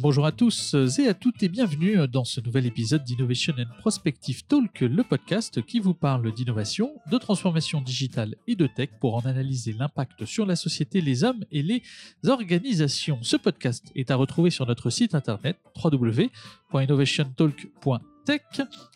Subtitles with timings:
[0.00, 4.44] bonjour à tous et à toutes et bienvenue dans ce nouvel épisode d'Innovation and Prospective
[4.46, 9.20] Talk, le podcast qui vous parle d'innovation, de transformation digitale et de tech pour en
[9.20, 11.82] analyser l'impact sur la société, les hommes et les
[12.26, 13.18] organisations.
[13.22, 18.40] Ce podcast est à retrouver sur notre site internet www.innovationtalk.com tech,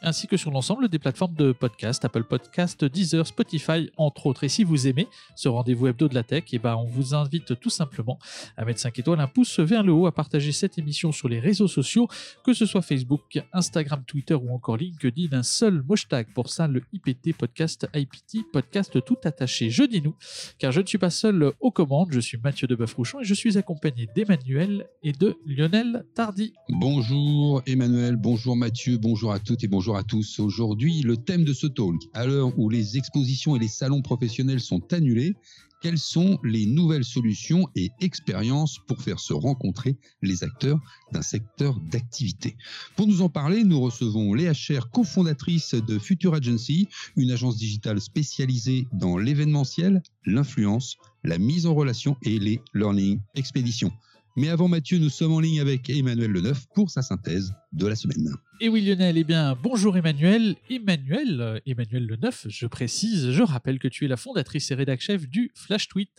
[0.01, 4.45] ainsi que sur l'ensemble des plateformes de podcast, Apple Podcast, Deezer, Spotify, entre autres.
[4.45, 7.15] Et si vous aimez ce rendez-vous hebdo de la tech, et eh ben on vous
[7.15, 8.19] invite tout simplement
[8.57, 11.41] à mettre 5 étoiles, un pouce vers le haut, à partager cette émission sur les
[11.41, 12.09] réseaux sociaux,
[12.43, 15.37] que ce soit Facebook, Instagram, Twitter ou encore LinkedIn.
[15.37, 19.69] Un seul hashtag pour ça, le IPT Podcast, IPT Podcast tout attaché.
[19.69, 20.15] Je dis nous,
[20.59, 23.35] car je ne suis pas seul aux commandes, je suis Mathieu de rouchon et je
[23.35, 26.55] suis accompagné d'Emmanuel et de Lionel Tardy.
[26.71, 30.39] Bonjour Emmanuel, bonjour Mathieu, bonjour Bonjour à toutes et bonjour à tous.
[30.39, 34.61] Aujourd'hui, le thème de ce talk, à l'heure où les expositions et les salons professionnels
[34.61, 35.35] sont annulés,
[35.83, 40.79] quelles sont les nouvelles solutions et expériences pour faire se rencontrer les acteurs
[41.11, 42.57] d'un secteur d'activité?
[42.95, 48.01] Pour nous en parler, nous recevons Léa Cher, cofondatrice de Future Agency, une agence digitale
[48.01, 53.91] spécialisée dans l'événementiel, l'influence, la mise en relation et les learning expéditions.
[54.37, 57.97] Mais avant Mathieu, nous sommes en ligne avec Emmanuel Leneuf pour sa synthèse de la
[57.97, 58.37] semaine.
[58.61, 60.57] Et oui Lionel, eh bien bonjour Emmanuel.
[60.69, 64.75] Emmanuel, euh, Emmanuel le 9, je précise, je rappelle que tu es la fondatrice et
[64.75, 66.11] rédac chef du Flash Tweet.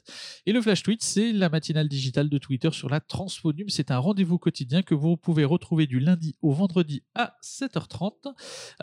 [0.45, 3.67] Et le Flash Tweet, c'est la matinale digitale de Twitter sur la Transphonium.
[3.67, 8.34] C'est un rendez-vous quotidien que vous pouvez retrouver du lundi au vendredi à 7h30.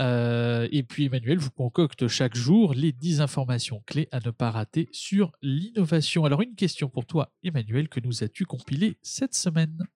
[0.00, 4.50] Euh, et puis Emmanuel vous concocte chaque jour les 10 informations clés à ne pas
[4.50, 6.26] rater sur l'innovation.
[6.26, 9.86] Alors une question pour toi Emmanuel, que nous as-tu compilé cette semaine?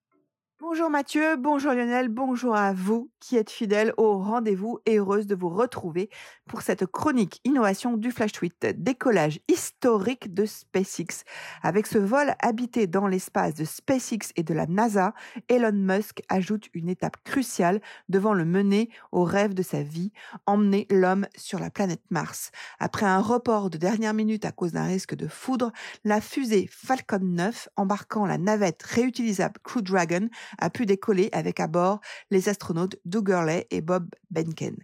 [0.61, 5.33] Bonjour Mathieu, bonjour Lionel, bonjour à vous qui êtes fidèles au rendez-vous et heureuse de
[5.33, 6.11] vous retrouver
[6.47, 11.23] pour cette chronique innovation du Flash Tweet, décollage historique de SpaceX.
[11.63, 15.15] Avec ce vol habité dans l'espace de SpaceX et de la NASA,
[15.47, 20.11] Elon Musk ajoute une étape cruciale devant le mener au rêve de sa vie,
[20.45, 22.51] emmener l'homme sur la planète Mars.
[22.79, 25.71] Après un report de dernière minute à cause d'un risque de foudre,
[26.03, 31.67] la fusée Falcon 9 embarquant la navette réutilisable Crew Dragon a pu décoller avec à
[31.67, 34.75] bord les astronautes Doug Gurley et Bob Benken.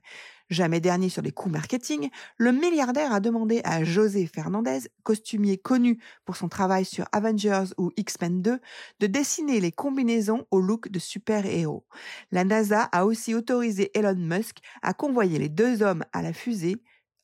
[0.50, 6.00] Jamais dernier sur les coûts marketing, le milliardaire a demandé à José Fernandez, costumier connu
[6.24, 8.60] pour son travail sur Avengers ou X-Men 2,
[9.02, 11.84] de dessiner les combinaisons au look de super-héros.
[12.32, 16.78] La NASA a aussi autorisé Elon Musk à convoyer les deux hommes à la fusée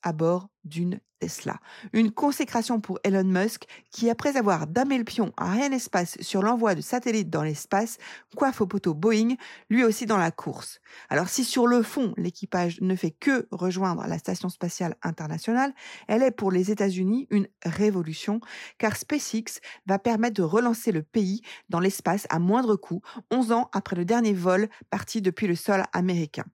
[0.04, 1.58] à bord d'une Tesla.
[1.92, 6.42] Une consécration pour Elon Musk qui, après avoir damé le pion à Rien Espace sur
[6.42, 7.98] l'envoi de satellites dans l'espace,
[8.36, 9.36] coiffe au poteau Boeing,
[9.70, 10.80] lui aussi dans la course.
[11.08, 15.72] Alors si sur le fond, l'équipage ne fait que rejoindre la Station spatiale internationale,
[16.08, 18.40] elle est pour les États-Unis une révolution,
[18.78, 23.00] car SpaceX va permettre de relancer le pays dans l'espace à moindre coût,
[23.30, 26.44] 11 ans après le dernier vol parti depuis le sol américain.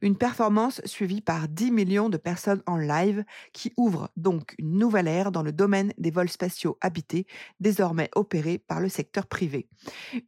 [0.00, 5.08] Une performance suivie par 10 millions de personnes en live qui ouvre donc une nouvelle
[5.08, 7.26] ère dans le domaine des vols spatiaux habités,
[7.60, 9.68] désormais opérés par le secteur privé.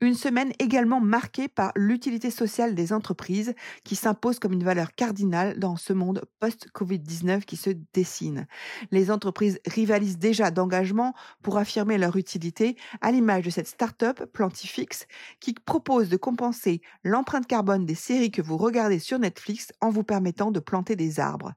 [0.01, 5.59] Une semaine également marquée par l'utilité sociale des entreprises qui s'impose comme une valeur cardinale
[5.59, 8.47] dans ce monde post-Covid-19 qui se dessine.
[8.91, 15.07] Les entreprises rivalisent déjà d'engagement pour affirmer leur utilité à l'image de cette start-up Plantifix
[15.41, 19.34] qui propose de compenser l'empreinte carbone des séries que vous regardez sur Netflix
[19.81, 21.53] en vous permettant de planter des arbres.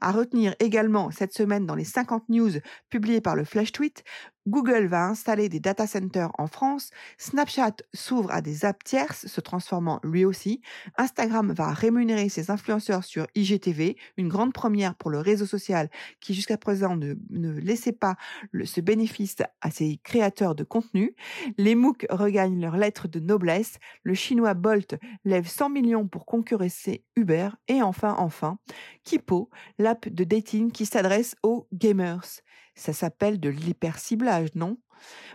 [0.00, 2.52] À retenir également cette semaine dans les 50 news
[2.90, 4.04] publiées par le Flash Tweet,
[4.46, 9.40] Google va installer des data centers en France, Snapchat s'ouvre à des apps tierces, se
[9.40, 10.60] transformant lui aussi,
[10.96, 15.90] Instagram va rémunérer ses influenceurs sur IGTV, une grande première pour le réseau social
[16.20, 17.14] qui jusqu'à présent ne,
[17.60, 18.16] laissait pas
[18.64, 21.14] ce bénéfice à ses créateurs de contenu,
[21.58, 27.04] les MOOC regagnent leur lettre de noblesse, le chinois Bolt lève 100 millions pour concurrencer
[27.16, 28.58] Uber, et enfin, enfin,
[29.04, 32.42] Kipo, l'app de dating qui s'adresse aux gamers.
[32.76, 34.78] Ça s'appelle de l'hyperciblage, non?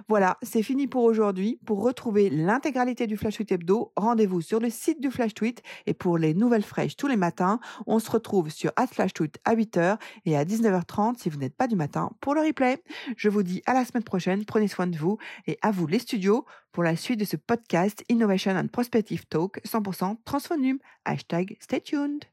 [0.07, 1.59] Voilà, c'est fini pour aujourd'hui.
[1.65, 5.61] Pour retrouver l'intégralité du Flash Tweet Hebdo, rendez-vous sur le site du Flash Tweet.
[5.85, 9.97] Et pour les nouvelles fraîches tous les matins, on se retrouve sur @FlashTweet à 8h
[10.25, 12.83] et à 19h30 si vous n'êtes pas du matin pour le replay.
[13.17, 14.45] Je vous dis à la semaine prochaine.
[14.45, 15.17] Prenez soin de vous
[15.47, 19.61] et à vous les studios pour la suite de ce podcast Innovation and Prospective Talk
[19.65, 20.79] 100% Transphonium.
[21.05, 22.25] Hashtag stay tuned.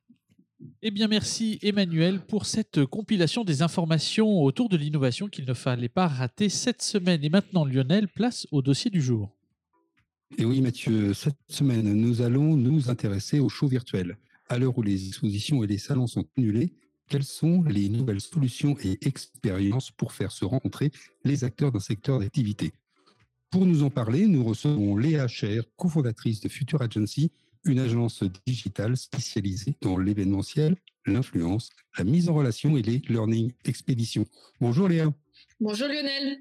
[0.83, 5.89] Eh bien, merci Emmanuel pour cette compilation des informations autour de l'innovation qu'il ne fallait
[5.89, 7.23] pas rater cette semaine.
[7.23, 9.31] Et maintenant, Lionel, place au dossier du jour.
[10.37, 14.19] Et oui, Mathieu, cette semaine, nous allons nous intéresser aux shows virtuels.
[14.49, 16.75] À l'heure où les expositions et les salons sont annulés,
[17.09, 20.91] quelles sont les nouvelles solutions et expériences pour faire se rencontrer
[21.25, 22.73] les acteurs d'un secteur d'activité?
[23.51, 27.31] Pour nous en parler, nous recevons Léa Cher, cofondatrice de Future Agency,
[27.65, 30.77] une agence digitale spécialisée dans l'événementiel,
[31.07, 34.27] l'influence, la mise en relation et les learning expéditions.
[34.61, 35.13] Bonjour Léa.
[35.61, 36.39] Bonjour Lionel.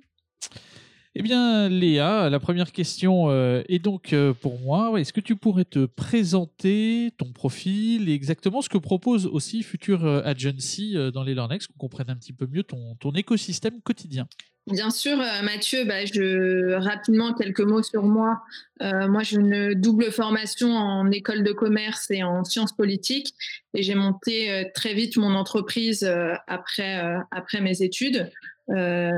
[1.19, 5.01] Eh bien, Léa, la première question euh, est donc euh, pour moi.
[5.01, 10.05] Est-ce que tu pourrais te présenter ton profil et exactement ce que propose aussi Future
[10.05, 14.27] euh, Agency dans les Learnex, qu'on comprenne un petit peu mieux ton, écosystème quotidien?
[14.67, 18.43] Bien sûr, Mathieu, bah, je, rapidement quelques mots sur moi.
[18.79, 23.33] moi, j'ai une double formation en école de commerce et en sciences politiques
[23.73, 26.03] et j'ai monté très vite mon entreprise
[26.47, 28.29] après mes études.
[28.69, 29.11] Euh,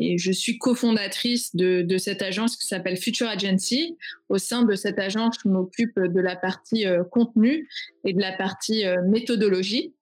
[0.00, 3.96] et je suis cofondatrice de, cette agence qui s'appelle Future Agency.
[4.28, 7.68] Au sein de cette agence, je m'occupe de la partie euh, contenu
[8.04, 9.94] et de la partie euh, méthodologie.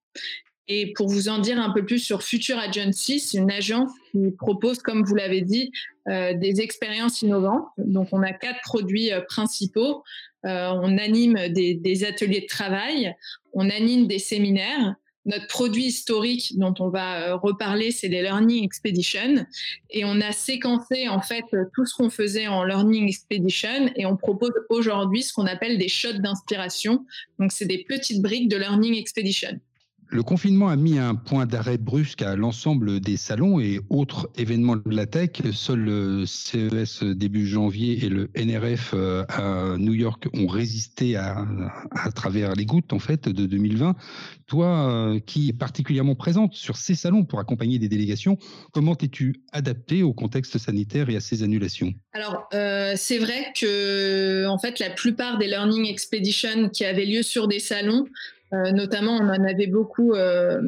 [0.67, 4.31] Et pour vous en dire un peu plus sur Future Agency, c'est une agence qui
[4.31, 5.71] propose, comme vous l'avez dit,
[6.07, 7.67] des expériences innovantes.
[7.77, 10.03] Donc, on a quatre produits principaux.
[10.43, 13.15] on anime des, ateliers de travail,
[13.53, 14.95] on anime des séminaires
[15.27, 19.47] notre produit historique dont on va euh, reparler, c'est les Learning Expedition.
[19.91, 21.45] Et on a séquencé en fait
[21.75, 25.89] tout ce qu'on faisait en Learning Expedition et on propose aujourd'hui ce qu'on appelle des
[25.89, 27.05] shots d'inspiration.
[27.39, 29.61] Donc c'est des petites briques de Learning Expedition.
[30.09, 34.77] Le confinement a mis un point d'arrêt brusque à l'ensemble des salons et autres événements
[34.77, 35.31] de la tech.
[35.53, 41.45] Seul le CES début janvier et le NRF euh, à New York ont résisté à,
[42.15, 43.97] travers les gouttes en fait de 2020.
[44.47, 48.39] Toi, euh, qui es particulièrement présente sur ces salons pour accompagner des délégations,
[48.73, 51.93] comment t'es-tu adapté au contexte sanitaire et à ces annulations?
[52.13, 57.23] Alors, euh, c'est vrai que en fait, la plupart des Learning Expeditions qui avaient lieu
[57.23, 58.07] sur des salons
[58.73, 60.61] notamment, on en avait beaucoup euh,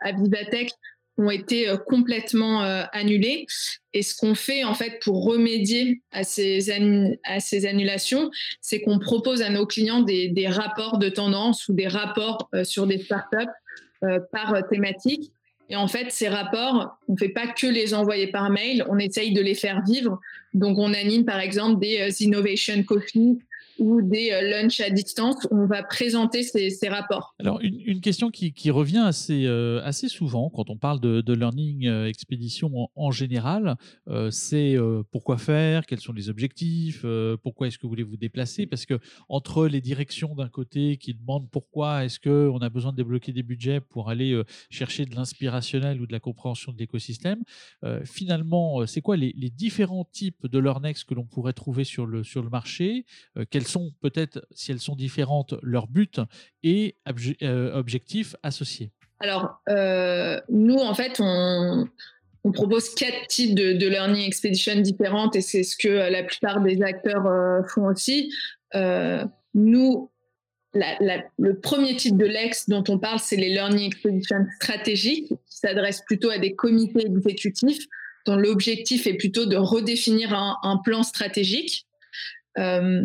[0.00, 0.70] à Vivatech
[1.18, 2.62] ont été euh, complètement
[2.92, 3.46] annulés.
[3.92, 6.70] Et ce qu'on fait en fait pour remédier à ces,
[7.24, 8.30] à ces annulations,
[8.60, 12.98] c'est qu'on propose à nos clients des, rapports de tendance ou des rapports sur des
[12.98, 13.36] startups
[14.32, 15.30] par thématique.
[15.68, 18.98] Et en fait, ces rapports, on ne fait pas que les envoyer par mail, on
[18.98, 20.18] essaye de les faire vivre.
[20.54, 23.38] Donc, on anime par exemple des Innovation Coffee
[23.82, 27.34] ou des euh, lunchs à distance où on va présenter ces, rapports.
[27.40, 32.06] Alors, une, question qui, revient assez, euh, assez souvent quand on parle de, learning euh,
[32.06, 33.76] expédition en, général,
[34.30, 34.76] c'est
[35.10, 37.04] pourquoi faire, quels sont les objectifs,
[37.42, 38.66] pourquoi est-ce que vous voulez vous déplacer?
[38.66, 38.98] Parce que
[39.28, 43.42] entre les directions d'un côté qui demandent pourquoi est-ce qu'on a besoin de débloquer des
[43.42, 44.40] budgets pour aller
[44.70, 47.42] chercher de l'inspirationnel ou de la compréhension de l'écosystème,
[48.04, 52.42] finalement, c'est quoi les, différents types de learnex que l'on pourrait trouver sur le, sur
[52.42, 53.04] le marché?
[53.50, 56.08] Quels sont peut-être, si elles sont différentes, leurs buts
[56.62, 56.96] et
[57.42, 58.90] euh, objectifs associés
[59.20, 61.88] Alors, euh, nous, en fait, on,
[62.52, 67.26] propose quatre types de, learning expedition différentes et c'est ce que la plupart des acteurs
[67.26, 68.32] euh, font aussi.
[69.54, 70.10] nous,
[70.74, 76.04] le premier type de LEX dont on parle, c'est les learning expeditions stratégiques qui s'adressent
[76.04, 77.86] plutôt à des comités exécutifs
[78.26, 81.86] dont l'objectif est plutôt de redéfinir un plan stratégique.
[82.58, 83.02] Euh,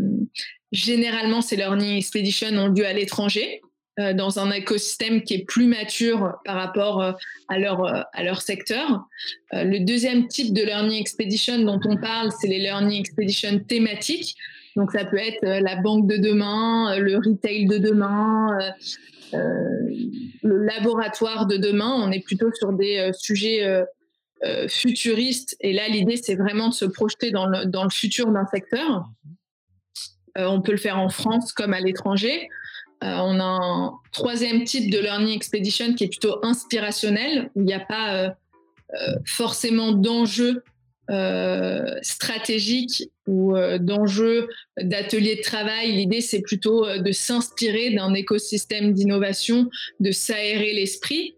[0.74, 3.62] Généralement, ces learning expeditions ont lieu à l'étranger,
[4.00, 7.14] euh, dans un écosystème qui est plus mature par rapport euh,
[7.48, 9.06] à, leur, à leur secteur.
[9.54, 14.36] le deuxième type de learning expedition dont on parle, c'est les learning expeditions thématiques.
[14.76, 18.50] Donc, ça peut être la banque de demain, le retail de demain,
[19.31, 21.92] le laboratoire de demain.
[21.95, 23.83] On est plutôt sur des sujets
[24.68, 25.56] futuristes.
[25.62, 29.10] Et là, l'idée, c'est vraiment de se projeter dans le, dans le futur d'un secteur.
[30.38, 32.50] Euh, on peut le faire en France comme à l'étranger.
[33.04, 37.66] Euh, on a un troisième type de learning expedition qui est plutôt inspirationnel, où il
[37.66, 40.64] n'y a pas euh, forcément d'enjeux
[42.02, 45.94] stratégiques ou d'enjeux d'ateliers de travail.
[45.94, 49.70] L'idée, c'est plutôt de s'inspirer d'un écosystème d'innovation,
[50.02, 51.36] de s'aérer l'esprit.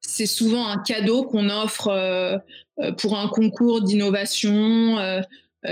[0.00, 2.40] c'est souvent un cadeau qu'on offre
[2.96, 4.96] pour un concours d'innovation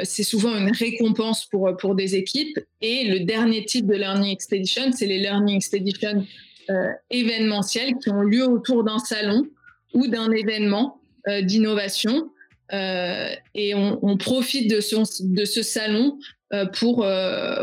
[0.02, 2.58] c'est souvent une récompense pour, pour des équipes.
[2.80, 6.26] Et le dernier type de Learning Expedition, c'est les Learning Expedition
[6.70, 9.46] euh, événementiels qui ont lieu autour d'un salon
[9.94, 12.30] ou d'un événement euh, d'innovation.
[12.70, 16.18] et on, profite de ce, de ce salon
[16.74, 17.06] pour,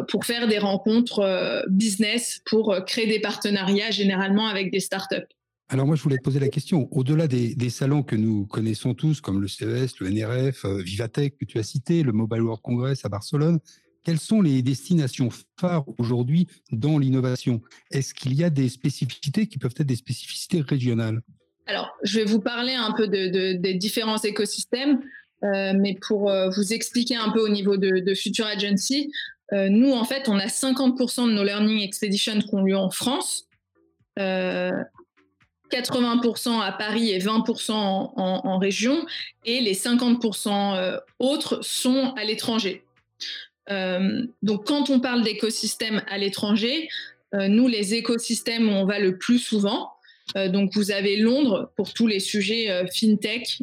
[0.10, 5.28] pour faire des rencontres business, pour créer des partenariats généralement avec des startups.
[5.68, 9.20] Alors moi, je voulais te poser la question, au-delà des, salons que nous connaissons tous,
[9.20, 13.04] comme le CES, le NRF, euh, Vivatech que tu as cité, le Mobile World Congress
[13.04, 13.60] à Barcelone,
[14.04, 15.30] quelles sont les destinations
[15.60, 17.62] phares aujourd'hui dans l'innovation?
[17.90, 21.22] Est-ce qu'il y a des spécificités qui peuvent être des spécificités régionales?
[21.66, 25.00] Alors, je vais vous parler un peu de, des différents écosystèmes.
[25.42, 29.12] mais pour vous expliquer un peu au niveau de, de Future Agency,
[29.52, 33.48] nous, en fait, on a 50% de nos Learning Expeditions qui ont lieu en France.
[35.72, 39.06] 80% à Paris et 20% en, région,
[39.46, 42.84] et les 50% euh, autres sont à l'étranger.
[43.72, 46.88] Euh, donc quand on parle d'écosystèmes à l'étranger,
[47.34, 49.92] euh, nous, les écosystèmes où on va le plus souvent,
[50.36, 53.62] donc vous avez Londres pour tous les sujets fintech,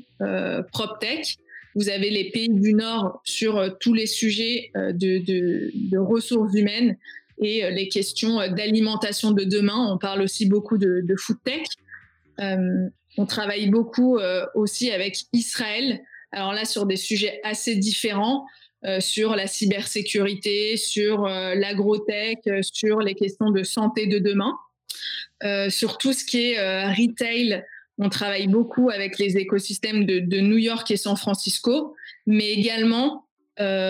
[0.70, 1.36] proptech,
[1.74, 6.96] vous avez les pays du Nord sur tous les sujets de, ressources humaines
[7.40, 9.88] et les questions d'alimentation de demain.
[9.92, 11.16] On parle aussi beaucoup de, de.
[12.40, 16.00] Euh, on travaille beaucoup euh, aussi avec Israël.
[16.32, 18.46] Alors là, sur des sujets assez différents,
[18.84, 24.56] euh, sur la cybersécurité, sur l'agrotech, sur les questions de santé de demain.
[25.70, 27.64] sur tout ce qui est retail,
[27.98, 31.94] on travaille beaucoup avec les écosystèmes de, New York et San Francisco,
[32.26, 33.26] mais également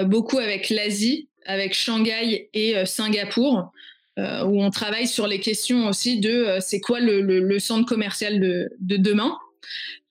[0.07, 3.73] beaucoup avec l'Asie, avec Shanghai et Singapour.
[4.19, 8.41] Euh, où on travaille sur les questions aussi de euh, c'est quoi le, centre commercial
[8.41, 9.39] de, demain.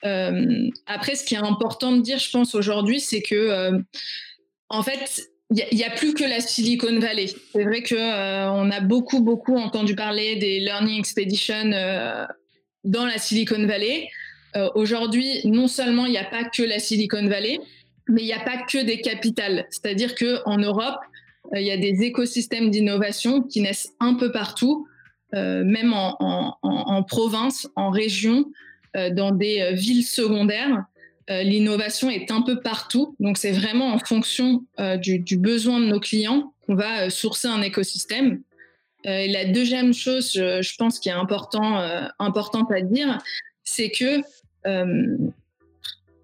[0.05, 3.71] Euh, après, ce qui est important de dire, je pense, aujourd'hui, c'est que,
[4.69, 7.27] en fait, il n'y a, plus que la Silicon Valley.
[7.51, 11.69] C'est vrai qu'on a beaucoup, beaucoup entendu parler des Learning Expeditions
[12.83, 14.07] dans la Silicon Valley.
[14.73, 17.59] aujourd'hui, non seulement il n'y a pas que la Silicon Valley,
[18.07, 19.67] mais il n'y a pas que des capitales.
[19.69, 20.97] C'est-à-dire qu'en Europe,
[21.55, 24.87] il y a des écosystèmes d'innovation qui naissent un peu partout,
[25.33, 28.45] euh, même en, province, en région,
[28.95, 30.85] euh, dans des villes secondaires.
[31.29, 34.65] L'innovation est un peu partout, donc c'est vraiment en fonction
[34.97, 38.41] du, besoin de nos clients qu'on va sourcer un écosystème.
[39.05, 41.79] la deuxième chose, je, pense, qui est important,
[42.19, 43.17] importante à dire,
[43.63, 44.21] c'est que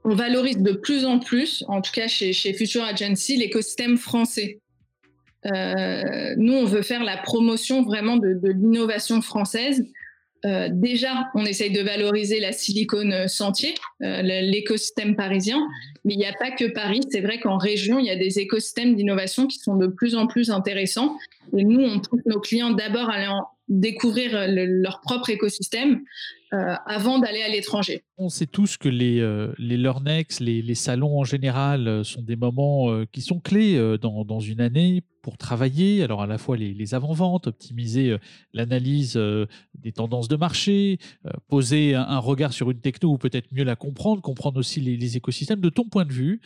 [0.07, 4.62] on valorise de plus en plus, en tout cas chez Future Agency, l'écosystème français.
[5.54, 9.86] Euh, nous, on veut faire la promotion vraiment de, l'innovation française.
[10.46, 13.74] Euh, déjà, on essaye de valoriser la silicone sentier,
[14.04, 15.60] euh, l'écosystème parisien,
[16.06, 17.01] mais il n'y a pas que Paris.
[17.10, 20.27] C'est vrai qu'en région, il y a des écosystèmes d'innovation qui sont de plus en
[20.27, 21.18] plus intéressants.
[21.58, 23.32] Et nous, on pousse nos clients d'abord à aller
[23.68, 26.01] découvrir leur propre écosystème
[26.51, 28.04] avant d'aller à l'étranger.
[28.18, 29.20] On sait tous que les,
[29.58, 34.39] les Learnex, les, les, salons en général, sont des moments qui sont clés dans, dans
[34.39, 38.18] une année pour travailler, alors à la fois les, avant-ventes, optimiser euh,
[38.54, 43.51] l'analyse euh, des tendances de marché, euh, poser un, regard sur une techno ou peut-être
[43.51, 45.60] mieux la comprendre, comprendre aussi les, écosystèmes.
[45.60, 46.39] De ton point de vue,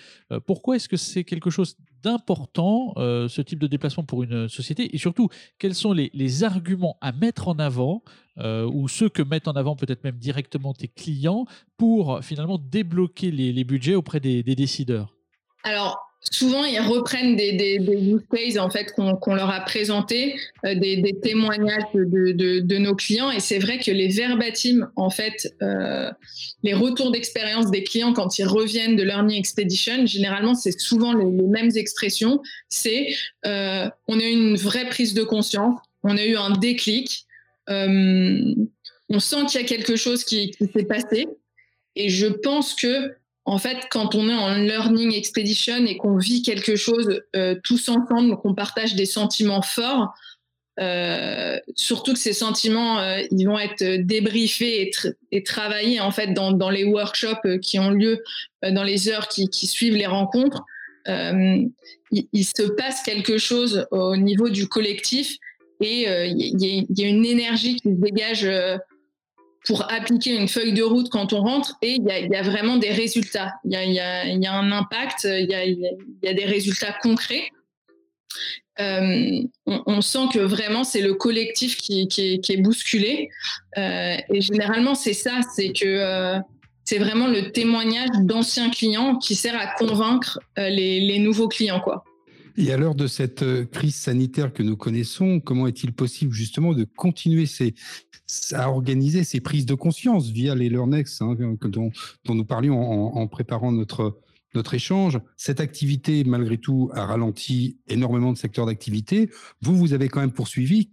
[0.48, 4.96] pourquoi est-ce que c'est quelque chose d'important, ce type de déplacement pour une société?
[4.96, 5.30] Et surtout,
[5.60, 8.04] quels sont les, arguments à mettre en avant
[8.38, 11.46] ou ceux que mettent en avant peut-être même directement tes clients
[11.78, 15.14] pour finalement débloquer les, budgets auprès des, décideurs
[15.64, 20.36] Alors, souvent ils reprennent des, des, use cases en fait qu'on leur a présentés,
[20.66, 26.12] euh, des, témoignages de, nos clients et c'est vrai que les verbatim en fait, euh,
[26.64, 31.26] les retours d'expérience des clients quand ils reviennent de Learning Expedition, généralement c'est souvent les,
[31.26, 32.42] mêmes expressions.
[32.70, 33.08] C'est
[33.46, 37.31] euh, on a eu une vraie prise de conscience, on a eu un déclic, euh,
[39.10, 41.28] on sent qu'il y a quelque chose qui, s'est passé
[41.96, 46.42] et je pense que en fait, quand on est en learning expedition et qu'on vit
[46.42, 50.14] quelque chose euh, tous ensemble, qu'on partage des sentiments forts,
[50.80, 54.92] euh, surtout que ces sentiments, euh, ils vont être débriefés
[55.32, 58.24] et, travaillés en fait dans, les workshops qui ont lieu
[58.64, 60.64] dans les heures qui, suivent les rencontres.
[61.08, 65.38] Il, se passe quelque chose au niveau du collectif
[65.82, 68.48] et il y, a une énergie qui se dégage
[69.66, 72.92] pour appliquer une feuille de route quand on rentre et il y a, vraiment des
[72.92, 73.54] résultats.
[73.66, 75.50] Il y a, un impact, il
[76.22, 77.50] y a, des résultats concrets.
[78.80, 83.30] Euh, on, sent que vraiment c'est le collectif qui, est, bousculé.
[83.78, 86.40] Euh, et généralement, c'est ça, c'est que euh,
[86.86, 91.82] c'est vraiment le témoignage d'anciens clients qui sert à convaincre les, les nouveaux clients.
[91.82, 92.04] quoi.
[92.58, 96.84] Et à l'heure de cette crise sanitaire que nous connaissons, comment est-il possible justement de
[96.84, 97.46] continuer
[98.54, 101.92] à organiser ces prises de conscience via les LearnX hein, dont,
[102.30, 102.80] nous parlions
[103.16, 104.20] en, préparant notre,
[104.54, 105.20] notre échange?
[105.38, 109.30] Cette activité, malgré tout, a ralenti énormément de secteurs d'activité.
[109.62, 110.92] Vous, vous avez quand même poursuivi.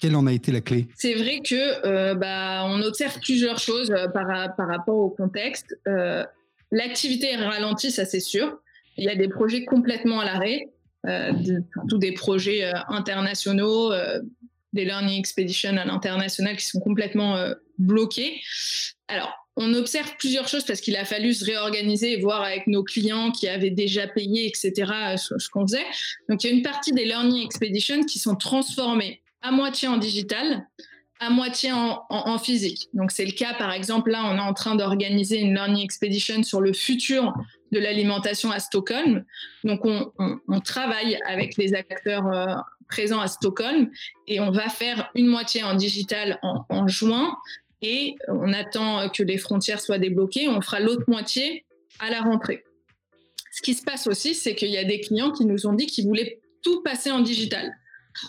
[0.00, 0.88] Quelle en a été la clé?
[0.96, 5.78] C'est vrai que euh, bah, on observe plusieurs choses euh, par, par rapport au contexte.
[5.86, 6.24] Euh,
[6.72, 8.58] l'activité est ralentie, ça c'est sûr.
[8.96, 10.70] Il y a des projets complètement à l'arrêt,
[11.04, 13.92] surtout des projets internationaux,
[14.72, 18.40] des Learning Expeditions à l'international qui sont complètement euh, bloqués.
[19.08, 22.84] Alors, on observe plusieurs choses parce qu'il a fallu se réorganiser et voir avec nos
[22.84, 25.84] clients qui avaient déjà payé, etc., ce, qu'on faisait.
[26.28, 29.96] Donc, il y a une partie des Learning Expeditions qui sont transformées à moitié en
[29.96, 30.66] digital,
[31.18, 32.88] à moitié en, physique.
[32.94, 36.42] Donc, c'est le cas, par exemple, là, on est en train d'organiser une Learning Expedition
[36.42, 37.34] sur le futur
[37.72, 39.24] de l'alimentation à Stockholm.
[39.64, 42.46] Donc, on, travaille avec les acteurs euh,
[42.88, 43.90] présents à Stockholm
[44.26, 47.36] et on va faire une moitié en digital en juin
[47.82, 50.48] et on attend que les frontières soient débloquées.
[50.48, 51.64] On fera l'autre moitié
[51.98, 52.64] à la rentrée.
[53.52, 55.86] Ce qui se passe aussi, c'est qu'il y a des clients qui nous ont dit
[55.86, 57.74] qu'ils voulaient tout passer en digital.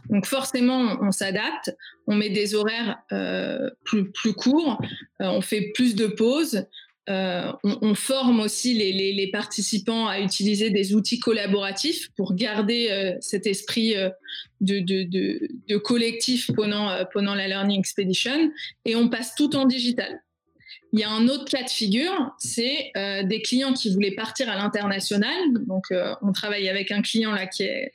[0.09, 1.75] Donc forcément, on, s'adapte,
[2.07, 4.81] on met des horaires euh, plus, plus courts,
[5.21, 6.65] euh, on fait plus de pauses,
[7.11, 13.47] euh, on, forme aussi les, participants à utiliser des outils collaboratifs pour garder euh, cet
[13.47, 14.09] esprit euh,
[14.61, 18.51] de, collectif pendant, la Learning Expedition
[18.85, 20.21] et on passe tout en digital.
[20.93, 22.91] Il y a un autre cas de figure, c'est
[23.23, 25.53] des clients qui voulaient partir à l'international.
[25.65, 25.85] Donc,
[26.21, 27.93] on travaille avec un client là qui est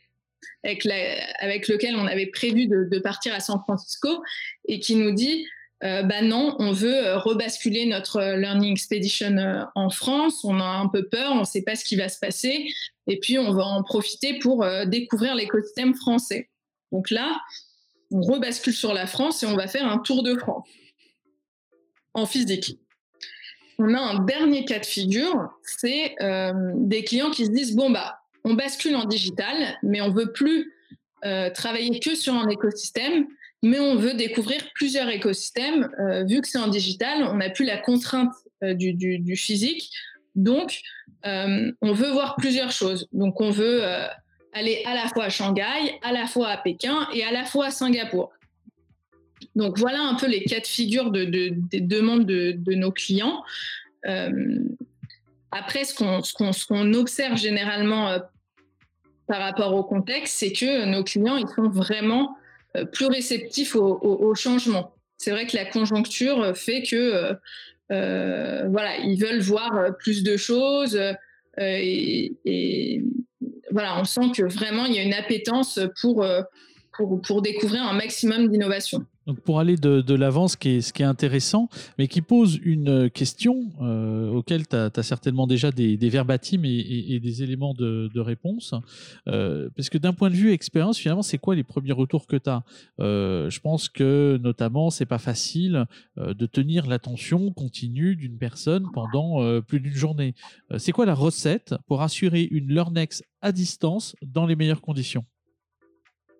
[0.64, 4.22] avec, lequel on avait prévu de, partir à San Francisco
[4.66, 5.46] et qui nous dit
[5.84, 9.36] euh, bah non, on veut euh, rebasculer notre euh, Learning Expedition
[9.74, 10.42] en France.
[10.44, 12.66] On a un peu peur, on ne sait pas ce qui va se passer.
[13.06, 16.50] Et puis, on va en profiter pour découvrir l'écosystème français.
[16.90, 17.40] Donc là,
[18.10, 20.66] on rebascule sur la France et on va faire un tour de France
[22.14, 22.78] en physique.
[23.78, 26.16] On a un dernier cas de figure, c'est
[26.74, 30.72] des clients qui se disent bon bah on bascule en digital, mais on veut plus
[31.54, 33.28] travailler que sur un écosystème
[33.66, 35.90] mais on veut découvrir plusieurs écosystèmes.
[35.98, 38.32] Euh, vu que c'est en digital, on n'a plus la contrainte
[38.62, 39.90] euh, du, physique.
[40.36, 40.80] Donc,
[41.26, 43.08] euh, on veut voir plusieurs choses.
[43.12, 43.82] Donc, on veut
[44.52, 47.66] aller à la fois à Shanghai, à la fois à Pékin et à la fois
[47.66, 48.30] à Singapour.
[49.56, 53.42] Donc, voilà un peu les cas de figure de, des demandes de, nos clients.
[55.50, 58.18] après, ce qu'on observe généralement
[59.26, 62.36] par rapport au contexte, c'est que nos clients, ils sont vraiment
[62.84, 64.94] plus réceptifs au, changement.
[65.18, 67.34] C'est vrai que la conjoncture fait que euh,
[67.92, 71.00] euh, voilà, ils veulent voir plus de choses
[71.58, 73.02] et,
[73.70, 76.26] voilà, on sent que vraiment il y a une appétence pour,
[77.26, 79.06] pour découvrir un maximum d'innovation.
[79.26, 83.72] Donc pour aller de, l'avant, ce, qui est, intéressant, mais qui pose une euh, question
[83.82, 88.74] euh, auquel tu as, certainement déjà des, des verbatims et, des éléments de, réponse.
[89.28, 92.36] Euh, parce que d'un point de vue expérience, finalement, c'est quoi les premiers retours que
[92.36, 92.62] tu as
[92.98, 95.86] Je pense que notamment, c'est pas facile
[96.16, 100.34] de tenir l'attention continue d'une personne pendant plus d'une journée.
[100.78, 105.24] c'est quoi la recette pour assurer une Learnex à distance dans les meilleures conditions?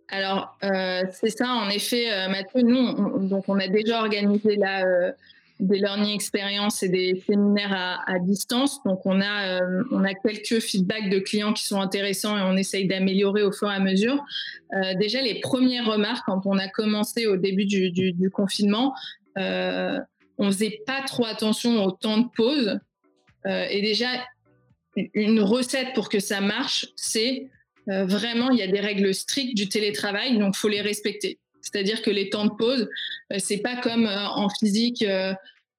[0.09, 2.63] Alors, euh, c'est ça, en effet, euh, Mathieu.
[2.63, 5.11] Nous, on, donc, on a déjà organisé là, euh,
[5.59, 8.83] des learning experiences et des séminaires à, distance.
[8.85, 12.87] Donc, on a, on a quelques feedbacks de clients qui sont intéressants et on essaye
[12.87, 14.23] d'améliorer au fur et à mesure.
[14.99, 18.95] déjà, les premières remarques, quand on a commencé au début du, confinement,
[19.37, 20.05] on
[20.53, 22.79] faisait pas trop attention au temps de pause.
[23.47, 24.09] et déjà,
[25.15, 27.49] une recette pour que ça marche, c'est
[27.89, 31.39] euh, vraiment, il y a des règles strictes du télétravail, donc faut les respecter.
[31.61, 32.89] C'est-à-dire que les temps de pause,
[33.33, 35.05] euh, c'est pas comme euh, en physique.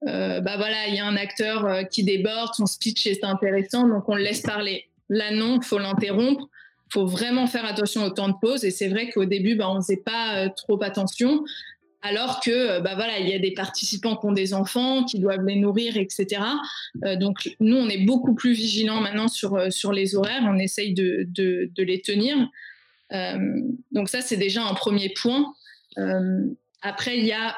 [0.01, 4.15] bah voilà, il y a un acteur qui déborde, son speech est intéressant, donc on
[4.15, 4.85] le laisse parler.
[5.09, 6.47] Là non, faut l'interrompre.
[6.89, 8.63] Faut vraiment faire attention au temps de pause.
[8.63, 11.43] Et c'est vrai qu'au début, bah, on faisait pas trop attention
[12.07, 15.19] alors que euh, bah voilà, il y a des participants qui ont des enfants, qui
[15.19, 16.41] doivent les nourrir, etc.
[17.03, 20.57] Euh, donc nous, on est beaucoup plus vigilants maintenant sur, euh, sur les horaires, on
[20.57, 22.35] essaye de, de, les tenir.
[23.91, 25.53] donc ça, c'est déjà un premier point.
[26.81, 27.57] après, il y a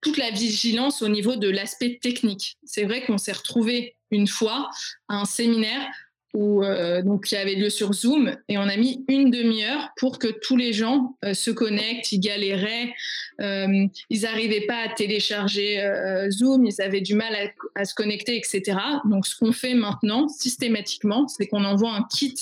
[0.00, 2.56] toute la vigilance au niveau de l'aspect technique.
[2.64, 4.70] C'est vrai qu'on s'est retrouvé une fois
[5.08, 5.86] à un séminaire
[6.34, 10.18] où euh, donc qui avait lieu sur Zoom et on a mis une demi-heure pour
[10.18, 12.94] que tous les gens euh, se connectent, ils galéraient,
[13.40, 15.82] euh, ils n'arrivaient pas à télécharger
[16.30, 17.34] Zoom, ils avaient du mal
[17.74, 18.78] à, se connecter, etc.
[19.04, 22.36] Donc ce qu'on fait maintenant systématiquement, c'est qu'on envoie un kit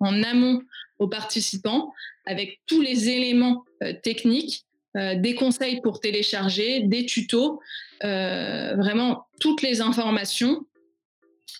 [0.00, 0.62] en amont
[0.98, 1.92] aux participants
[2.26, 3.64] avec tous les éléments
[4.02, 7.60] techniques, des conseils pour télécharger, des tutos,
[8.02, 10.64] vraiment toutes les informations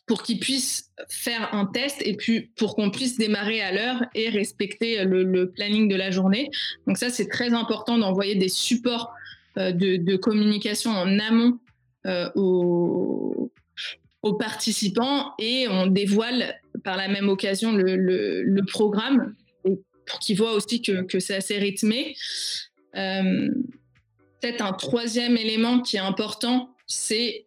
[0.07, 4.29] pour qu'ils puissent faire un test et puis pour qu'on puisse démarrer à l'heure et
[4.29, 6.51] respecter le, planning de la journée.
[6.87, 9.13] Donc ça, c'est très important d'envoyer des supports
[9.59, 11.59] euh, de, communication en amont
[12.07, 13.51] euh, aux,
[14.39, 21.19] participants et on dévoile par la même occasion le, programme pour qu'ils voient aussi que,
[21.21, 22.17] c'est assez rythmé.
[22.97, 23.49] Euh,
[24.41, 27.45] peut-être un troisième élément qui est important, c'est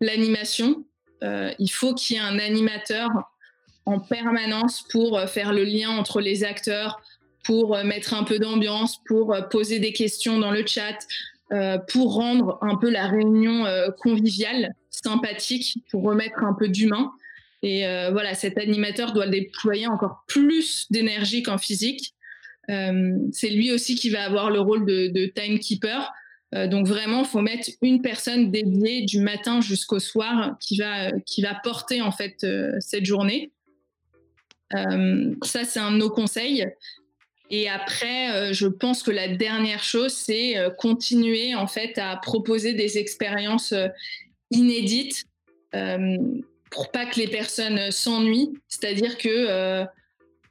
[0.00, 0.84] l'animation.
[1.22, 3.10] Il faut qu'il y ait un animateur
[3.86, 7.00] en permanence pour faire le lien entre les acteurs,
[7.44, 10.98] pour mettre un peu d'ambiance, pour poser des questions dans le chat,
[11.88, 13.64] pour rendre un peu la réunion
[13.98, 17.10] conviviale, sympathique, pour remettre un peu d'humain.
[17.62, 22.14] Et voilà, cet animateur doit déployer encore plus d'énergie qu'en physique.
[22.68, 26.12] c'est lui aussi qui va avoir le rôle de, de timekeeper.
[26.52, 31.54] Donc vraiment, faut mettre une personne dédiée du matin jusqu'au soir qui va qui va
[31.54, 32.44] porter en fait
[32.80, 33.52] cette journée.
[34.72, 36.66] ça, c'est un de nos conseils.
[37.50, 42.98] Et après, je pense que la dernière chose, c'est continuer en fait à proposer des
[42.98, 43.74] expériences
[44.50, 45.26] inédites
[45.72, 48.52] pour pas que les personnes s'ennuient.
[48.68, 49.86] C'est-à-dire que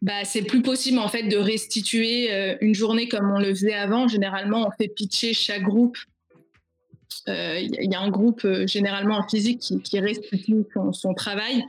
[0.01, 2.29] bah, c'est plus possible en fait de restituer
[2.61, 4.07] une journée comme on le faisait avant.
[4.07, 5.97] Généralement, on fait pitcher chaque groupe.
[7.27, 11.63] Il y, a un groupe généralement en physique qui, restitue son, son travail.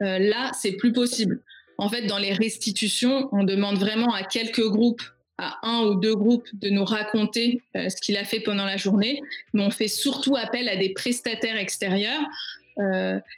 [0.00, 1.40] là, c'est plus possible.
[1.80, 5.00] En fait, dans les restitutions, on demande vraiment à quelques groupes,
[5.38, 8.76] à un ou deux groupes, de nous raconter euh, ce qu'il a fait pendant la
[8.76, 9.22] journée.
[9.54, 12.59] Mais on fait surtout appel à des prestataires extérieurs, euh,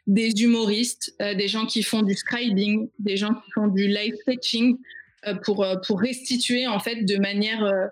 [0.07, 4.15] des humoristes, euh, des gens qui font du scribing, des gens qui font du live
[4.21, 4.79] sketching,
[5.45, 7.91] pour, pour restituer en fait de manière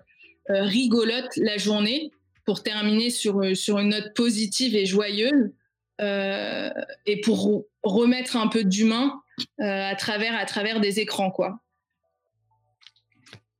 [0.49, 2.11] rigolote la journée,
[2.45, 5.49] pour terminer sur, sur une note positive et joyeuse.
[6.01, 9.21] et pour remettre un peu d'humain
[9.59, 11.59] euh, à travers à travers des écrans quoi.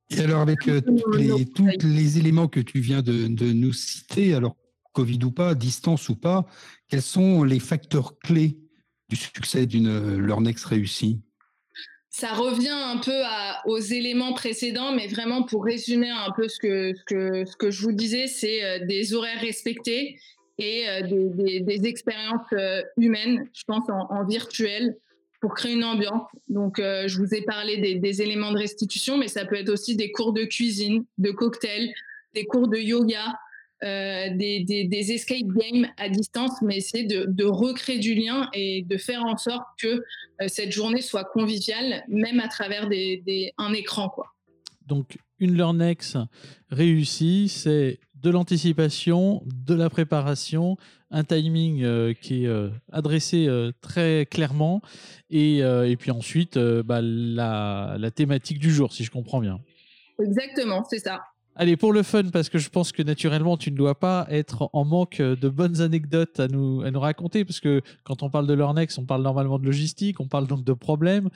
[0.10, 0.82] Et alors avec euh,
[1.18, 4.58] les, tous les éléments que tu viens de, nous citer, alors
[4.94, 6.46] Covid ou pas, distance ou pas,
[6.88, 8.58] quels sont les facteurs clés
[9.10, 11.22] du succès d'une Learnex réussie?
[12.10, 13.22] Ça revient un peu
[13.66, 17.94] aux éléments précédents, mais vraiment pour résumer un peu ce que, ce que, je vous
[17.94, 20.20] disais, c'est euh, des horaires respectés
[20.58, 22.54] et des, expériences
[22.98, 24.96] humaines, je pense en virtuel,
[25.42, 26.30] pour créer une ambiance.
[26.48, 29.96] Donc, euh, je vous ai parlé des, éléments de restitution, mais ça peut être aussi
[29.96, 31.92] des cours de cuisine, de cocktail,
[32.34, 33.38] des cours de yoga,
[33.84, 38.98] euh, des, des, escape games à distance, mais essayer de, recréer du lien et de
[38.98, 44.10] faire en sorte que euh, cette journée soit conviviale, même à travers des, un écran.
[44.10, 44.28] Quoi.
[44.86, 46.18] Donc, une Learnex
[46.70, 50.78] réussie, c'est de l'anticipation, de la préparation,
[51.10, 54.82] un timing euh, qui est euh, adressé euh, très clairement,
[55.30, 55.64] et,
[56.00, 59.60] puis ensuite bah, la, la thématique du jour, si je comprends bien.
[60.22, 61.22] Exactement, c'est ça.
[61.62, 64.72] Allez, pour le fun, parce que je pense que naturellement, tu ne dois pas être
[64.74, 68.48] en manque de bonnes anecdotes à nous, à nous raconter, parce que quand on parle
[68.48, 71.30] de Learnex, on parle normalement de logistique, on parle donc de problèmes.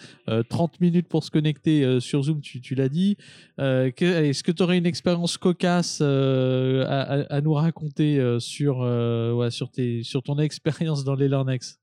[0.49, 3.17] 30 euh, minutes pour se connecter euh, sur Zoom, tu, tu l'as dit.
[3.59, 9.69] Euh, est-ce que tu aurais une expérience cocasse à, à, nous raconter sur, ouais, sur,
[9.69, 11.77] tes, sur ton expérience dans les Learnex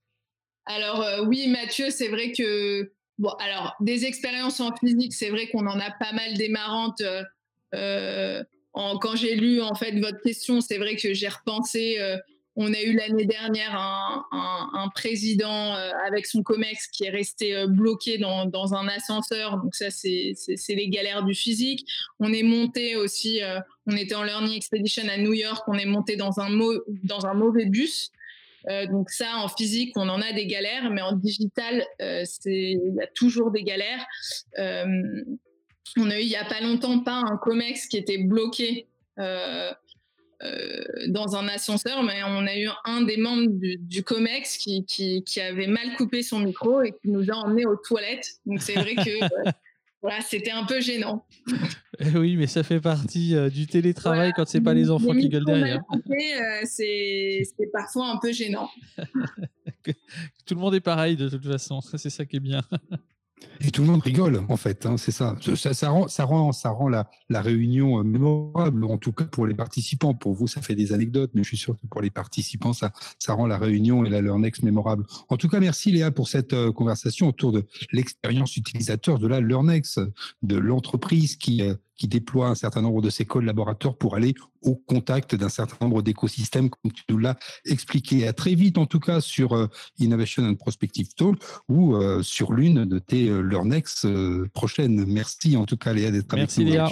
[0.67, 2.91] Alors oui, Mathieu, c'est vrai que...
[3.19, 7.03] Bon, alors, des expériences en physique, c'est vrai qu'on en a pas mal démarrantes
[7.75, 8.43] euh,
[8.75, 11.97] quand j'ai lu en fait votre question, c'est vrai que j'ai repensé.
[11.99, 12.17] Euh,
[12.55, 18.19] on a eu l'année dernière un, président euh, avec son COMEX qui est resté bloqué
[18.19, 19.57] dans, un ascenseur.
[19.57, 20.35] Donc ça, c'est
[20.69, 21.87] les galères du physique.
[22.21, 23.41] On est monté aussi,
[23.87, 26.51] on était en Learning Expedition à New York, on est monté dans un,
[27.05, 28.11] dans un mauvais bus.
[28.91, 33.07] donc ça, en physique, on en a des galères, mais en digital, il y a
[33.15, 34.05] toujours des galères.
[35.99, 38.87] On a eu il n'y a pas longtemps pas un COMEX qui était bloqué
[39.19, 39.71] euh,
[40.43, 45.41] euh, dans un ascenseur, mais on a eu un des membres du, COMEX qui, qui,
[45.41, 48.41] avait mal coupé son micro et qui nous a emmenés aux toilettes.
[48.47, 49.51] Donc c'est vrai que euh,
[50.01, 51.25] voilà, c'était un peu gênant.
[52.01, 55.45] Eh oui, mais ça fait partie du télétravail quand c'est pas les enfants qui gueulent
[55.45, 55.83] derrière.
[56.65, 58.69] c'est parfois un peu gênant.
[60.47, 62.63] Tout le monde est pareil de toute façon, c'est ça qui est bien.
[63.61, 65.37] Et tout le monde rigole, en fait, hein, c'est ça.
[65.55, 70.15] Ça, rend, la, réunion euh, mémorable, en tout cas pour les participants.
[70.15, 72.93] Pour vous, ça fait des anecdotes, mais je suis sûr que pour les participants, ça,
[73.19, 75.05] ça rend la réunion et la Learnex mémorable.
[75.29, 79.41] En tout cas, merci Léa pour cette euh, conversation autour de l'expérience utilisateur de la
[79.41, 79.99] Learnex,
[80.43, 84.75] de l'entreprise qui, euh, qui déploie un certain nombre de ses collaborateurs pour aller au
[84.75, 88.27] contact d'un certain nombre d'écosystèmes, comme tu nous l'as expliqué.
[88.27, 89.69] À très vite, en tout cas, sur euh,
[90.01, 91.37] Innovation and Prospective Talk
[91.69, 94.05] ou euh, sur l'une de tes euh, Learnex
[94.53, 95.05] prochaines.
[95.07, 96.65] Merci en tout cas, Léa, d'être avec nous.
[96.65, 96.89] Léa.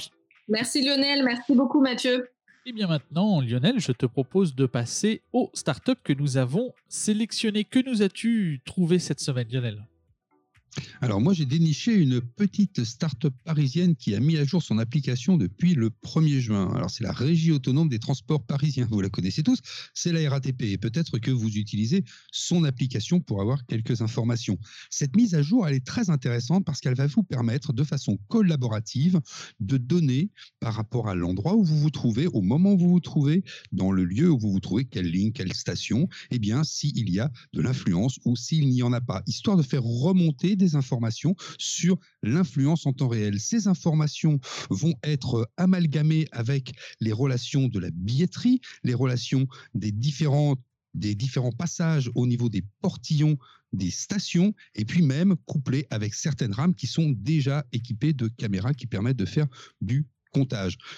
[0.46, 2.28] Merci Lionel, merci beaucoup Mathieu.
[2.66, 7.64] Et bien maintenant, Lionel, je te propose de passer aux startups que nous avons sélectionnées.
[7.64, 9.84] Que nous as-tu trouvé cette semaine, Lionel?
[11.00, 15.36] Alors moi j'ai déniché une petite start-up parisienne qui a mis à jour son application
[15.36, 16.72] depuis le 1er juin.
[16.74, 19.60] Alors c'est la Régie autonome des transports parisiens, vous la connaissez tous,
[19.94, 24.58] c'est la RATP et peut-être que vous utilisez son application pour avoir quelques informations.
[24.90, 28.18] Cette mise à jour elle est très intéressante parce qu'elle va vous permettre de façon
[28.28, 29.20] collaborative
[29.60, 30.30] de donner
[30.60, 33.92] par rapport à l'endroit où vous vous trouvez, au moment où vous vous trouvez, dans
[33.92, 37.18] le lieu où vous vous trouvez, quelle ligne, quelle station, et eh bien s'il y
[37.18, 41.34] a de l'influence ou s'il n'y en a pas, histoire de faire remonter des informations
[41.58, 43.40] sur l'influence en temps réel.
[43.40, 44.38] Ces informations
[44.70, 50.56] vont être amalgamées avec les relations de la billetterie, les relations des différents
[50.94, 53.38] des différents passages au niveau des portillons
[53.72, 58.74] des stations et puis même couplées avec certaines rames qui sont déjà équipées de caméras
[58.74, 59.46] qui permettent de faire
[59.80, 60.08] du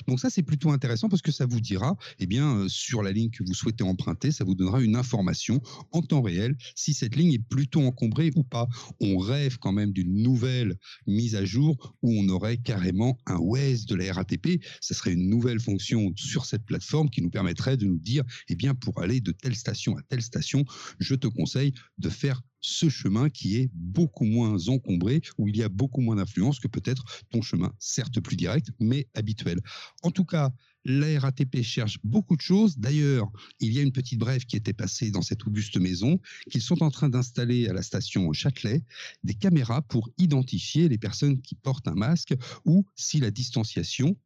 [0.07, 3.13] Donc ça, c'est plutôt intéressant parce que ça vous dira, eh bien, euh, sur la
[3.13, 5.61] ligne que vous souhaitez emprunter, ça vous donnera une information
[5.93, 8.69] en temps réel si cette ligne est plutôt encombrée ou pas.
[9.01, 13.87] On rêve quand même d'une nouvelle mise à jour où on aurait carrément un Waze
[13.87, 14.63] de la RATP.
[14.81, 18.55] Ça serait une nouvelle fonction sur cette plateforme qui nous permettrait de nous dire, eh
[18.55, 20.65] bien, pour aller de telle station à telle station,
[20.99, 25.63] je te conseille de faire ce chemin qui est beaucoup moins encombré, où il y
[25.63, 29.61] a beaucoup moins d'influence que peut-être ton chemin, certes plus direct, mais habituel.
[30.03, 30.51] En tout cas,
[30.85, 32.79] la RATP cherche beaucoup de choses.
[32.79, 36.21] D'ailleurs, il y a une petite brève qui était passée dans cette auguste maison,
[36.51, 38.83] qu'ils sont en train d'installer à la station Châtelet
[39.23, 44.17] des caméras pour identifier les personnes qui portent un masque ou si la distanciation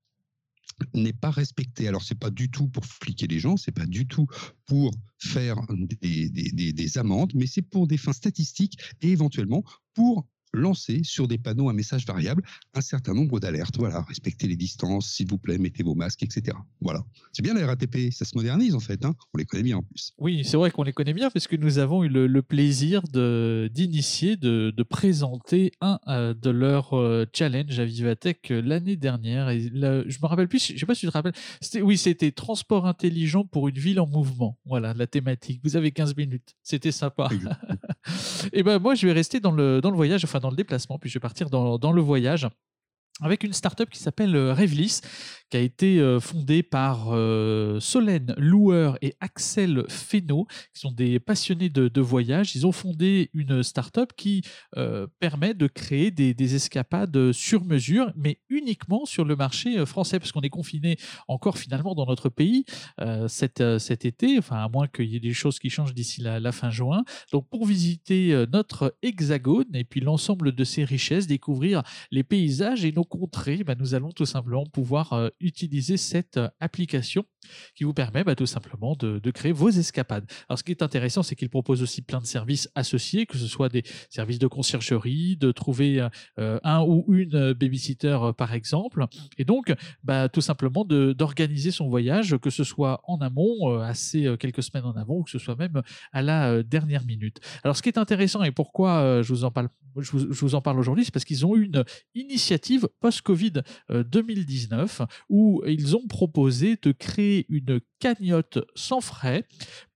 [0.95, 1.89] n'est pas respecté.
[1.89, 4.27] Alors c'est pas du tout pour fliquer les gens, c'est pas du tout
[4.67, 5.57] pour faire
[6.01, 11.69] des amendes, mais c'est pour des fins statistiques et éventuellement pour lancer sur des panneaux
[11.69, 12.42] à message variable
[12.75, 13.77] un certain nombre d'alertes.
[13.79, 16.57] Voilà, respectez les distances, s'il vous plaît, mettez vos masques, etc.
[16.81, 17.05] Voilà.
[17.33, 19.05] C'est bien la RATP, ça se modernise en fait.
[19.05, 19.14] Hein.
[19.35, 20.12] On les connaît bien en plus.
[20.19, 24.37] Oui, c'est vrai qu'on les connaît bien parce que nous avons eu le, plaisir d'initier,
[24.37, 29.49] de, de, présenter un euh, de leurs euh, challenges à Vivatech euh, l'année dernière.
[29.51, 29.69] Et je
[30.23, 31.35] me rappelle plus, je sais pas si tu te rappelles.
[31.83, 34.59] Oui, c'était transport intelligent pour une ville en mouvement.
[34.64, 35.61] Voilà, la thématique.
[35.64, 36.57] Vous avez 15 minutes.
[36.62, 37.29] C'était sympa.
[38.53, 40.99] et ben moi, je vais rester dans le, dans le voyage, enfin dans le déplacement,
[40.99, 42.49] puis je vais partir dans, dans le voyage
[43.23, 45.01] avec une startup qui s'appelle euh, Revlis,
[45.51, 51.21] qui a été euh, fondée par euh, Solène Loueur et Axel Fesneau, qui sont des
[51.21, 52.55] passionnés de, voyage.
[52.55, 54.43] Ils ont fondé une startup qui
[55.19, 60.43] permet de créer des, escapades sur mesure, mais uniquement sur le marché français, parce qu'on
[60.43, 62.65] est confiné encore finalement dans notre pays
[63.27, 63.61] cet,
[64.05, 67.03] été, enfin à moins qu'il y ait des choses qui changent d'ici la, fin juin.
[67.33, 72.93] Donc pour visiter notre hexagone et puis l'ensemble de ses richesses, découvrir les paysages et
[72.93, 77.25] nos contrer, bah, nous allons tout simplement pouvoir euh, utiliser cette euh, application
[77.77, 80.29] qui vous permet bah, tout simplement de, créer vos escapades.
[80.49, 83.46] Alors ce qui est intéressant, c'est qu'il propose aussi plein de services associés, que ce
[83.46, 89.07] soit des services de conciergerie, de trouver euh, un ou une babysitter par exemple,
[89.38, 89.72] et donc
[90.03, 94.96] bah, tout simplement d'organiser son voyage, que ce soit en amont, assez quelques semaines en
[94.96, 97.38] avant, ou que ce soit même à la dernière minute.
[97.62, 99.68] Alors ce qui est intéressant et pourquoi je vous en parle,
[99.99, 105.07] je vous en parle aujourd'hui, c'est parce qu'ils ont eu une initiative post-Covid 2019 euh,
[105.29, 109.47] où ils ont proposé de créer une cagnotte sans frais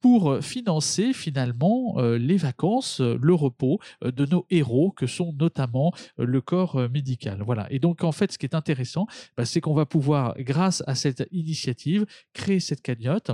[0.01, 5.93] pour financer finalement euh, les vacances, euh, le repos de nos héros que sont notamment
[6.17, 7.43] le corps médical.
[7.45, 7.67] Voilà.
[7.71, 10.95] Et donc en fait, ce qui est intéressant, bah, c'est qu'on va pouvoir, grâce à
[10.95, 13.31] cette initiative, créer cette cagnotte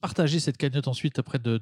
[0.00, 1.60] partager cette cagnotte ensuite auprès de,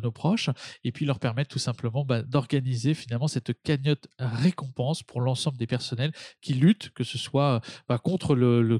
[0.00, 0.50] nos, proches
[0.84, 5.66] et puis leur permettre tout simplement bah, d'organiser finalement cette cagnotte récompense pour l'ensemble des
[5.66, 8.78] personnels qui luttent, que ce soit bah, contre le,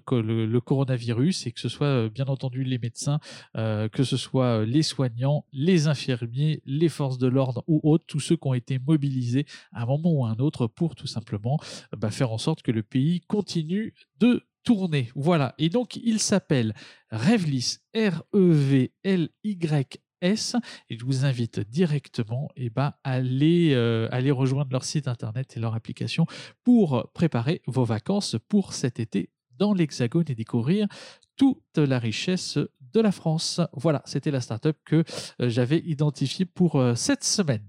[0.61, 3.21] coronavirus et que ce soit euh, bien entendu les médecins,
[3.57, 8.21] euh, que ce soit les soignants, les infirmiers, les forces de l'ordre ou autres, tous
[8.21, 11.59] ceux qui ont été mobilisés à un moment ou à un autre pour tout simplement
[11.97, 15.11] bah, faire en sorte que le pays continue de tourner.
[15.15, 15.55] Voilà.
[15.59, 16.75] Et donc, il s'appelle
[17.11, 18.91] Revlis, R-E-V-L-Y-S.
[20.91, 25.57] Et je vous invite directement eh ben, à aller, euh, aller rejoindre leur site internet
[25.57, 26.27] et leur application
[26.63, 30.87] pour préparer vos vacances pour cet été dans l'Hexagone et découvrir
[31.37, 32.59] toute la richesse
[32.93, 33.61] de la France.
[33.73, 35.05] Voilà, c'était la startup que
[35.41, 37.67] euh, j'avais identifiée pour euh, cette semaine.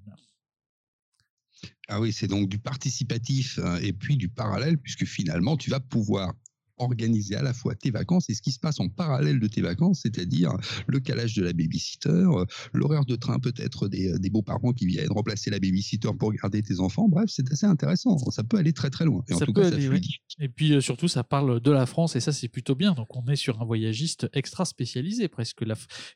[1.88, 6.34] Ah oui, c'est donc du participatif et puis du parallèle, puisque finalement, tu vas pouvoir
[6.78, 9.62] organiser à la fois tes vacances et ce qui se passe en parallèle de tes
[9.62, 10.54] vacances, c'est-à-dire
[10.88, 15.12] le calage de la babysitter, euh, l'horaire de train peut-être des, des beaux-parents qui viennent
[15.12, 17.08] remplacer la babysitter pour garder tes enfants.
[17.08, 18.18] Bref, c'est assez intéressant.
[18.32, 19.24] Ça peut aller très très loin.
[19.28, 19.78] Et en tout cas, ça
[20.40, 22.94] Et puis euh, surtout, ça parle de la France et ça, c'est plutôt bien.
[22.94, 25.76] Donc on est sur un voyagiste extra spécialisé, presque la,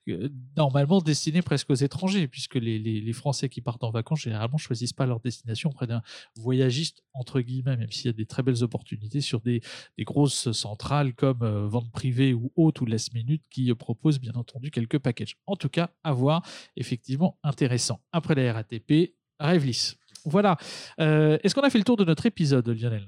[0.10, 4.58] euh, normalement destiné presque aux étrangers, puisque les, les, Français qui partent en vacances généralement
[4.58, 6.02] choisissent pas leur destination auprès d'un
[6.36, 9.62] voyagiste entre guillemets, même s'il y a des très belles opportunités sur des,
[9.98, 14.20] des grosses centrales comme euh, vente privée ou haute ou last minute qui euh, propose
[14.20, 15.38] bien entendu quelques packages.
[15.46, 16.42] En tout cas, à voir,
[16.76, 18.02] effectivement intéressant.
[18.12, 19.96] Après la RATP, Revlis.
[20.26, 20.58] Voilà.
[21.00, 23.08] Euh, est-ce qu'on a fait le tour de notre épisode, Lionel?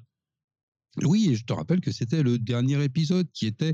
[1.03, 3.73] Oui, et je te rappelle que c'était le dernier épisode qui était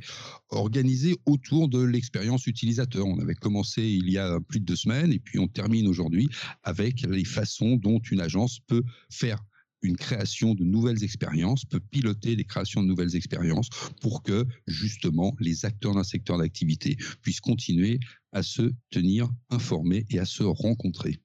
[0.49, 3.05] organisé autour de l'expérience utilisateur.
[3.05, 6.27] On avait commencé il y a plus de deux semaines et puis on termine aujourd'hui
[6.63, 9.39] avec les façons dont une agence peut faire
[9.83, 13.69] une création de nouvelles expériences, peut piloter les créations de nouvelles expériences
[14.01, 17.99] pour que justement les acteurs d'un secteur d'activité puissent continuer
[18.31, 21.19] à se tenir informés et à se rencontrer.